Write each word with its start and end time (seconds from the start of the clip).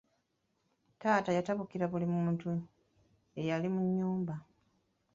Taata 0.99 1.31
yatabukira 1.37 1.85
buli 1.91 2.07
muntu 2.15 2.49
eyali 3.39 3.67
mu 3.73 3.81
nnyumba. 3.87 4.35